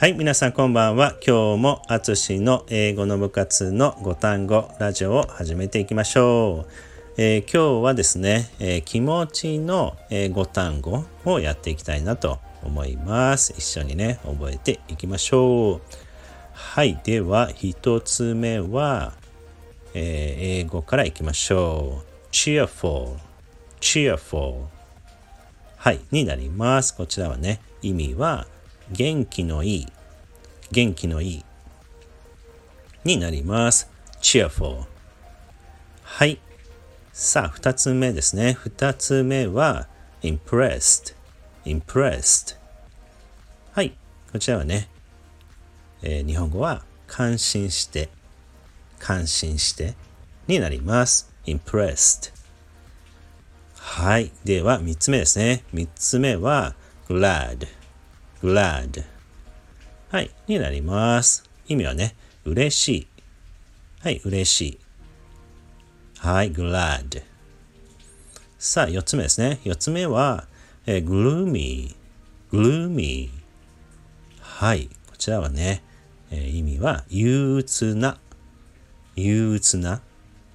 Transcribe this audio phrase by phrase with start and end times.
[0.00, 1.16] はい、皆さんこんばんは。
[1.26, 6.72] 今日もあつしの英語の部活の5単語ラジオを始めていきましょう。
[7.16, 13.52] えー、今日はですね、えー、気持ちの、え、5単語をやっていきたいなと思います。
[13.58, 15.80] 一緒にね、覚えていきましょう。
[16.52, 19.14] はい、では1つ目は、
[19.94, 22.30] え英語からいきましょう。
[22.30, 23.16] cheerful,
[23.80, 24.60] cheerful
[25.76, 26.94] はい、になります。
[26.94, 28.46] こちらはね、意味は
[28.90, 29.86] 元気のいい、
[30.72, 31.44] 元気のいい
[33.04, 33.90] になります。
[34.20, 34.84] cheerful。
[36.02, 36.38] はい。
[37.12, 38.54] さあ、二つ目ですね。
[38.54, 39.88] 二つ目は
[40.22, 41.14] impressed,
[41.64, 42.56] impressed。
[43.72, 43.96] はい。
[44.32, 44.88] こちらはね、
[46.02, 48.08] えー、日本語は感心して、
[48.98, 49.94] 感心して
[50.46, 51.32] になります。
[51.44, 52.32] impressed。
[53.76, 54.32] はい。
[54.44, 55.64] では、三つ目ですね。
[55.72, 56.74] 三つ目は
[57.08, 57.77] glad。
[58.42, 59.04] Glad
[60.10, 61.44] はい、になります。
[61.66, 63.06] 意味はね、嬉しい。
[64.00, 64.78] はい、嬉しい。
[66.18, 67.22] はい、glad
[68.58, 69.60] さあ、四つ目ですね。
[69.64, 70.46] 四つ目は、
[70.86, 71.94] えー、gloomy
[72.50, 73.30] gloomy
[74.40, 75.82] はい、こちらはね、
[76.30, 78.18] えー、意味は憂鬱な
[79.16, 80.00] 憂鬱な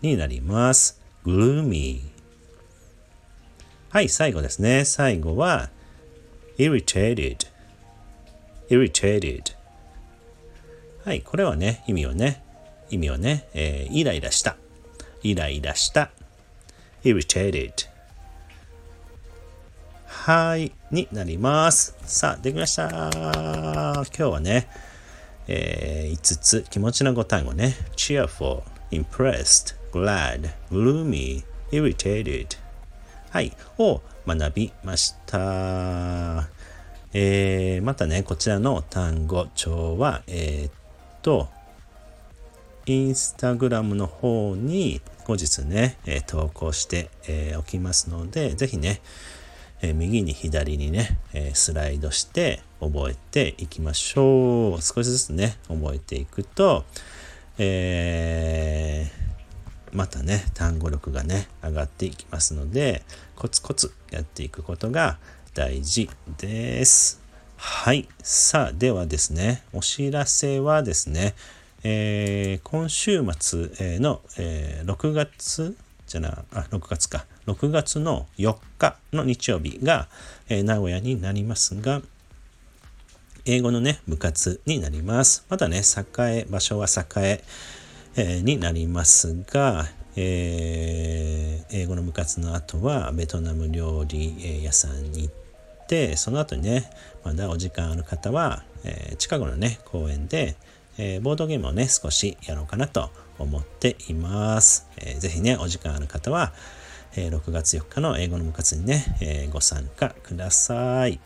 [0.00, 1.00] になります。
[1.24, 2.00] gloomy
[3.90, 4.84] はい、最後ですね。
[4.84, 5.68] 最後は
[6.58, 7.51] irritated
[8.72, 9.54] irritated
[11.04, 12.42] はい、これはね、意味をね、
[12.88, 14.56] 意味をね、えー、イライラした。
[15.22, 16.10] イライラした。
[17.04, 17.72] irritated
[20.06, 21.96] はい、になります。
[22.06, 23.10] さあ、できました。
[23.12, 24.68] 今日はね、
[25.48, 27.74] えー、5つ気持ちの5単語ね。
[27.96, 32.56] cheerful, impressed, glad, gloomy, irritated
[33.30, 36.61] はい、を学びました。
[37.14, 40.72] えー、またね、こちらの単語帳は、えー、っ
[41.20, 41.48] と、
[42.86, 49.02] インスタグラムの方に後日ね、えー、投稿してお、えー、きますので、ぜひね、
[49.82, 54.82] え、右に左にね、え、スライドして覚えていきましょう。
[54.82, 56.84] 少しずつね、覚えていくと、
[57.58, 59.10] え、
[59.92, 63.02] またね、単語力がね、上がっていきますので、
[63.36, 65.18] コツコツやっていくことが
[65.54, 66.08] 大事
[66.38, 67.20] です。
[67.56, 68.08] はい。
[68.22, 71.34] さあ、ではですね、お知らせはですね、
[71.84, 75.76] えー、今週末の、えー、6月
[76.06, 77.26] じゃな、あ、6月か。
[77.46, 80.08] 6月の4日の日曜日が、
[80.48, 82.00] えー、名古屋になりますが、
[83.44, 85.44] 英語のね、部活になります。
[85.50, 85.82] まだね、
[86.18, 86.86] 栄、場所は
[87.16, 87.44] 栄、
[88.16, 89.86] えー、になりますが、
[90.16, 96.90] えー、英語の部活の後はベトナム料理屋さんに行って、その後にね、
[97.24, 100.56] まだお時間ある方は、えー、近くのね、公園で、
[100.98, 104.86] えー、ボードゲームをね、少しやろうかなと思っています。
[104.98, 106.52] えー、ぜひね、お時間ある方は、
[107.16, 111.20] えー、6月4日の英語の部活にね、え、ご参加ください。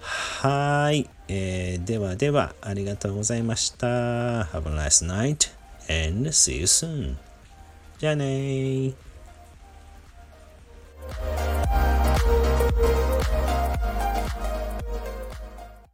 [0.00, 1.78] はい、え。
[1.78, 3.86] ではでは、ありがとうございました。
[3.86, 5.50] Have a nice night
[6.08, 7.31] and see you soon.
[8.02, 9.11] じゃあねー。